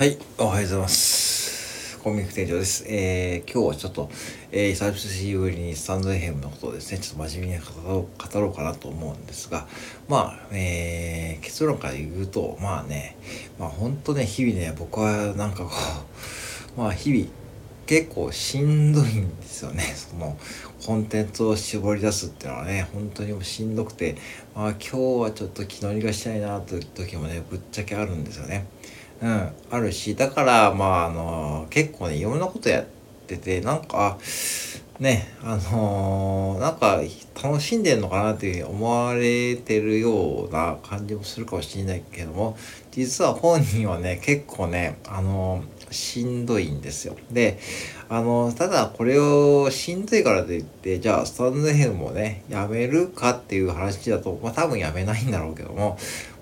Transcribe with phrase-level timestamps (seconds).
[0.00, 1.98] はい、おはようございます。
[1.98, 2.86] コンビニ副店長です。
[2.88, 4.08] えー、今日はちょっと、
[4.50, 9.68] えー、久しぶりにスタンドヘムのことをですね、ちょっと真面目に語ろう語ろうかなと思うんですが、
[10.08, 13.18] まあ、えー、結論から言うと、まあね、
[13.58, 15.70] まあ本当ね、日々ね、僕はなんかこ
[16.78, 17.26] う、まあ日々、
[17.90, 19.82] 結構しんどいんですよね。
[19.98, 20.38] その
[20.86, 24.14] コンテンツを絞り出すっていうのはね、本当にもうしんどくて、
[24.54, 28.66] まあ今日はちょっと気乗りがしたいなという時もね、ぶっちゃけあるんですよね。
[29.20, 32.86] うん、あるし、だから、まあ、あの、結構ね、いろんなことやっ
[33.26, 34.18] てて、なんか、
[35.00, 37.00] ね、あのなんか、
[37.42, 42.58] 楽しんでんのかなっていうふうに思われてるような感じもするかもしれないけども、
[42.90, 47.16] 実は本人はね、結構ね、あのしんどいんですよ。
[47.32, 47.58] で、
[48.10, 55.96] あの、ただこれをしんどいからといって、じゃあスタンド FM もね、やめるかっていう話だと、まあ多分やめないんだろうけども、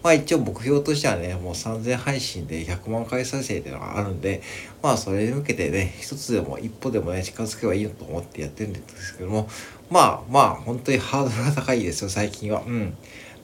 [0.09, 4.41] まあ一応目標としてはね、もう3000配信で100万回再生っていうのがあるんで、
[4.83, 9.51] まあそれに向けてね、一つでも一歩でもね、近づけばいいのと思ってやってるんですけども、
[9.91, 12.63] まあまあ本当にハードルが高いですよ、最近は。
[12.67, 12.97] うん。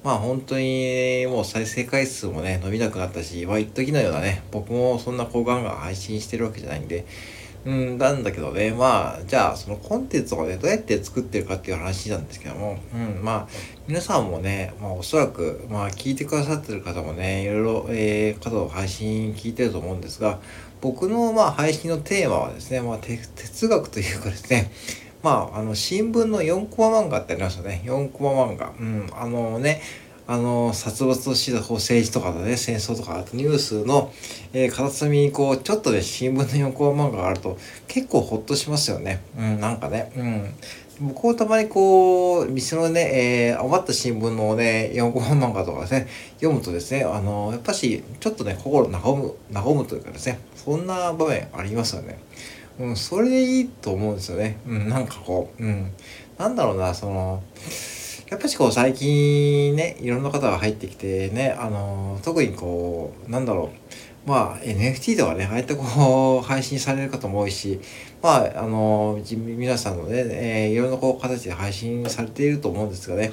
[0.02, 7.04] まあ本当にもう再生回数もね、伸びなくなったし、まあ一時のようなね、僕もそんなこうガンガン配信してるわけじゃないんで、
[7.64, 13.48] うん、なんだけどね、まあ、じゃあ、そのコンテンツをね、どうやって作ってるかっていう話なんですけども、うん、まあ、
[13.88, 20.40] 皆さんもね、まあ、おそらく、まあ、聞いてくださってる方もね、いろいろ、えー、方の配信聞いてると思うんですが、
[20.82, 24.70] 僕の、まあ、配信のテーマはですね、まあ、哲学というかですね、
[25.22, 27.80] まあ、あの、新聞の4コマ漫画ってありますよね。
[27.86, 28.74] 4コマ漫画。
[28.78, 29.80] うん、あのね、
[30.26, 34.12] あの、殺伐としたこう政治とかのね、戦争とか、あとニュースの、
[34.54, 37.58] えー、片隅にこう、ちょっとね、新聞の4コマ漫画があると、
[37.88, 39.22] 結構ほっとしますよね。
[39.38, 40.54] うん、なんかね、うん。
[41.00, 52.18] 僕もたまにこう、店のね、えー、余った新聞のね、4コマ漫画とかですね、読むとですね、あの、やっぱし、ちょっとね、心和む、和むというかですね、そんな場面ありますよね。
[52.78, 54.58] うん、それでいいと思うんですよね。
[54.66, 55.90] うん、なんかこう、うん。
[56.38, 57.42] なんだろうな、その、
[58.30, 63.70] やっぱしこう最近ね、いろんな方が入ってきてね、あの、特にこう、なんだろ
[64.26, 67.80] う、まあ NFT とかね、ああいったこう、 配信される方も多いし、
[68.22, 73.32] まあ、あの、皆さんのね、えー、いろんなこう形で配信されていると思うんですがね、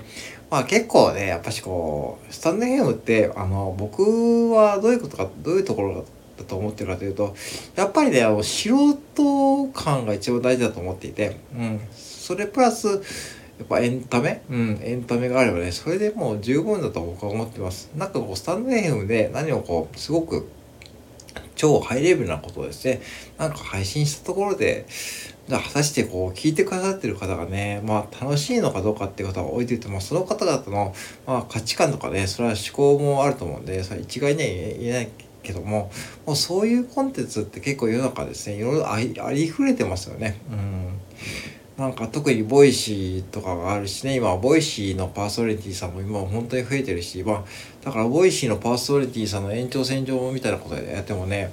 [0.50, 6.06] まあ結構ね、やっぱしこう、スタンド FM って、あの、僕はどういうことか、どういうところ
[6.38, 7.34] だと思ってるかというと、
[7.78, 13.02] やっぱりね、あの素人感が一番大事だと思っていて、うん、それプラス、
[13.62, 14.42] やっぱエンタメ？
[14.50, 17.92] うん、エンタメがあればね、それでもう十分だと僕は思ってます。
[17.96, 20.50] なんかこう、スタンド FM で何をこう、すごく
[21.54, 23.04] 超ハイレベルなことをですね、
[23.38, 24.88] なんか配信したところで、
[25.48, 30.96] じゃあ果たしてこう、聞いてくださってる方がね、まあ楽しいのかどうかっていう方は置いていても、その方々の、
[31.28, 35.10] まあ、価値観とかね、それは嗜好もあると思うんで、それ一概には言えない
[35.44, 35.92] けども、
[36.26, 40.40] もうそういうコンテンツって結構世の中ですね、いろいろありありふれてますよね。
[40.52, 41.00] うん。
[41.82, 47.44] なんか特にボイシーとかがあるしね、今ボイシーのパーソナリティさんも今本当に増えてるし、まあ、
[47.84, 51.52] だからボイシーのパーソナリティさんの延長線上みたいなことでやってもね、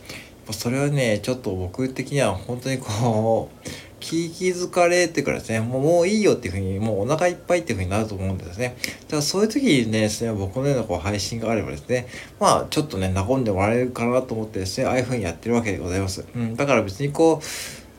[0.50, 3.68] それはね、ちょっと僕的には本当にこう、
[4.00, 8.76] 気気疲れてからですね、もうもういいよっていうふうに、もうお腹いっぱいっていうふうになると思うんですね。
[9.04, 12.06] だからそういう時にね、ですね、僕のようなこう配信があればですね、
[12.38, 16.24] まあちょっとね、和んでもらえるかなと思ってですね、ああいうふうにやってるわけでございます。
[16.34, 17.44] うん、だから別にこう、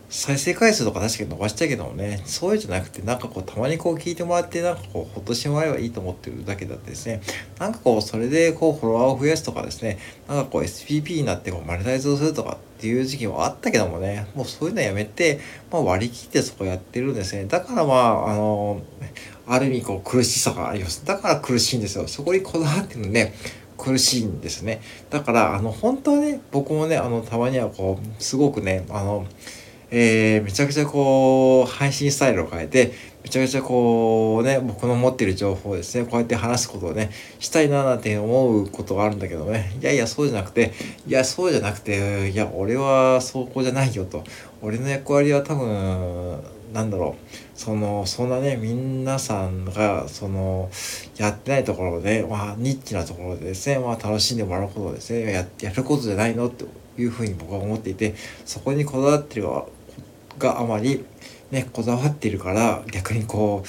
[0.10, 7.22] 再生回数とか確かに伸ばしたいけどもね、そういうじゃなくて、なんかこう、たまにこう聞いてもらって、なんかこう、ほっとしてもらえばいいと思ってるだけだってですね、
[7.60, 15.40] なんかこう、それでこう、フォロワーを増やすとかですね、なんかこう、SPP になってこう、マネタイズをするとかっていう時期もあったけどもね、もうそういうのやめて、
[15.72, 17.46] まあ割り切ってそこやってるんですね。
[17.46, 18.82] だからまあ、あの、
[19.48, 21.06] ある意味こう、苦しさがあります。
[21.06, 22.08] だから苦しいんですよ。
[22.08, 23.36] そこにこだわってるのね、
[23.78, 24.82] 苦しいんですね。
[25.10, 29.26] だから、あの、本当はね、僕もね、あの、たまにはこう、すごくね、あの、
[29.92, 32.92] えー、めちゃくちゃこう、配信スタイルを変えて、
[33.24, 40.74] めちゃくちゃこうね、僕の持ってる情報をですね、こうやって話すことをね、したいななんて思うことがあるんだけどね、いやいや、そうじゃなくて、
[41.08, 44.24] いや、そうじゃなくて、いや、俺はそうこうじゃないよと。
[44.62, 46.40] 俺の役割は多分、
[46.74, 50.70] なんだろう、その、そんなね、皆さんが、その、
[51.18, 56.66] やってないところで、まあ、ニッチなところでですね、まあ、楽しんでもらうことをですね、や、やることじゃないのって
[57.00, 58.14] いうふうに僕は思っていて、
[58.46, 59.48] そこにこだわってる
[60.40, 61.06] があまり
[61.52, 63.64] ねこだわっているから逆にこ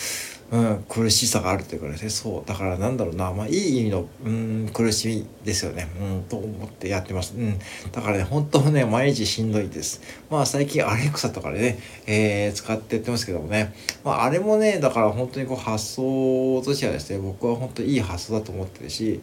[0.53, 5.89] う、うん、苦しさがあるというかですねそうだからなんだろうなまあいい意味の、うん、苦しみですよね。
[6.01, 7.35] うんと思ってやってます。
[7.37, 7.59] うん。
[7.93, 10.03] だからね本当ね毎日しんどいです。
[10.31, 13.75] まあ最近アレクサとかでね、えー、使ってやってますけどもね。
[14.05, 19.21] まああれもねだから本当にこう発想としてはですね僕は本当にいい発想だと思ってるし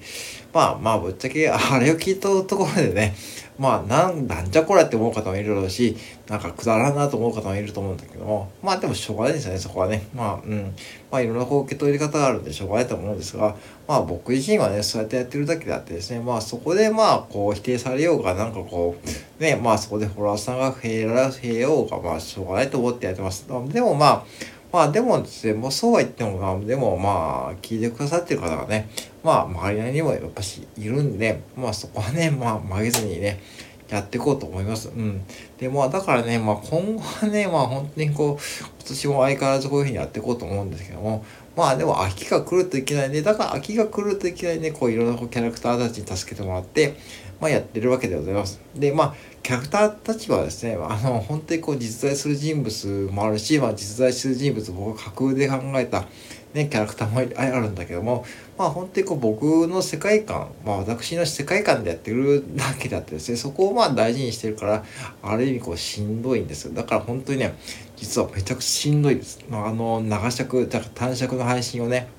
[0.54, 3.16] まあまあぶっちゃけあれを聞いたところでね
[3.58, 10.08] まあ、なんなんじゃこれって思う方もいるだろうし、なんかくだらんなと思う方もいると思うんだけども、まあでもしょうがないですよね、そこはね。
[10.14, 10.76] まあ、うん。
[11.12, 13.56] まあいろんなこう受け取り方があるんでしょうがないと思うんですが、
[13.88, 18.96] まあ僕自身はね、そうやってやってるだけであってですね、まあそこでまあこう否定されようが、なんかこ
[19.40, 23.48] う、ね、まあそこでフォロワーさんが増えら増えようが、まあしょうがないと思ってやってます。
[23.48, 24.26] でもまあ、
[24.78, 28.88] まあでもですね、もうそうは言っても、まあ、でもまあ、聞いてくださってる方がね、
[29.24, 33.40] まあ、周りにもやっぱしいるんで、まあそこはね、 まあ曲げずにね、
[33.90, 34.90] やっていこうと思います。
[34.90, 35.26] うん。
[35.58, 41.26] で、まあだからね、まあ今後はね、まあ本当にこう、今年も相変わらずこういうふうにやっていこうと思うんですけども、
[41.56, 43.24] まあでも秋が来るといけないね。
[43.24, 46.94] だから秋が来るといけないね、こういろんなこうキャラクターたちに助けてもらって、
[47.42, 48.60] まあやってるわけでございます。
[48.76, 49.16] で、まあ、
[49.48, 56.04] キャラクターたちはですね、あの、本当にこう実在する人物もあるし、まあ実在する人物、僕が架空で考えた、
[56.54, 58.26] ね、キャラクターもあるんだけども、
[58.58, 64.84] まあ本当にこう僕の世界観、まあ私の世界観でやってるだけだってですね、そこをまあ大事にしてるから、
[65.24, 66.74] ある意味こうしんどいんですよ。
[66.74, 67.56] だから本当にね、
[67.96, 69.40] 実はめちゃくちゃしんどいです。
[69.50, 72.10] まあ、あの、長尺、だから短尺の配信をね、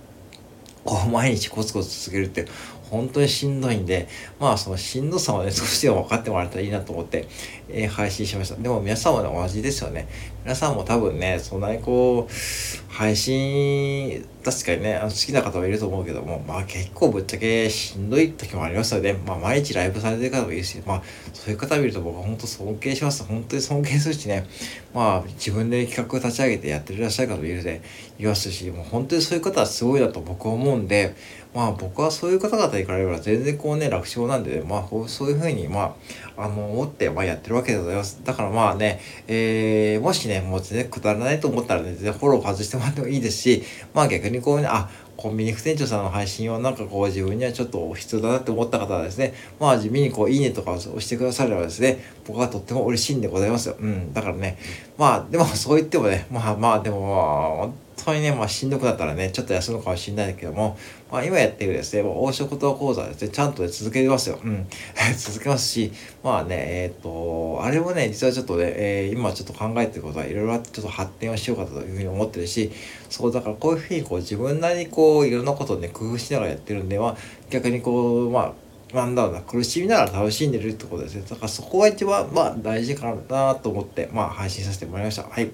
[0.85, 2.47] こう毎日コツコツ続けるって
[2.91, 4.09] 本当にしんどいんで、
[4.41, 7.29] まあそのしんどさをね、少しでも分かってもらえたらいいなと思って、
[7.69, 8.57] えー、配信しました。
[8.57, 10.09] でも皆さんもね、同じですよね。
[10.45, 19.13] 皆さんも多分ね、そんなにこう、配信、確かにね、あの好きな方もいると思うけども、まあ結構ぶっちゃけしんどい時もありますよね。
[19.27, 21.03] まあ毎日ライブされてる方もいるし、まあ
[21.35, 23.25] そういう方見ると僕は本当尊敬します。
[23.25, 24.47] 本当に尊敬するしね、
[24.95, 27.83] まあ自分で企画立ち上げてやってらっしゃる方もいるで、
[28.19, 31.15] いますし、もう本当にそういう方はすごいなと僕は思う思うんで、
[31.55, 35.97] まあ僕はそういう方々に比べれば全然こうね、楽勝なんで、ね、まあそういうふうに、ま
[36.37, 38.21] あ、あの、思って、まあやってるわけでございます。
[38.25, 43.63] だからまあね、えー、もしね、もう全然くだらないと思ったらね、全然フォロー外してもらってもいいですし、
[43.95, 53.77] まあ逆にこうね、あ、コンビニ副店長さんの配信をなんかこう自分にはちょっと必要だなって思った方はですね、まあ地味にこういいねとかを押してくださればですね、僕はとっても嬉しいんでございますよ。
[53.81, 54.13] うん。
[54.13, 54.59] だからね、
[54.97, 60.79] まあでもそう言ってもね、まあまあでもまあ、当にね、まあしんどくなったらね、ちょっと休むかもしれないけども、
[61.11, 64.39] まあ今やってるですね、まあ黄色糖講座ですね、ちゃんと、ね、続けますよ。
[64.43, 64.67] うん。
[65.17, 65.93] 続けますし、
[66.23, 72.71] まあね、えっ、ー、と、あれもね、実はちょっとね、えー、今ちょっと考えてることはいろいろあって、ちょっと発展をしようかというふうに思ってるし、
[73.11, 77.17] そう、だからこういうふうにこう自分なりにこういろんなことをね、工夫しながらやってるんで、まあ
[77.51, 81.25] 逆にこう、まあ、なんだろうな、苦しみながら楽しんでるってことですね。
[81.29, 85.25] だからそこが一番、まあ大事かなと思って、まあ配信させてもらいました。
[85.25, 85.51] はい。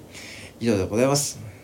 [0.59, 1.54] 以上でございます。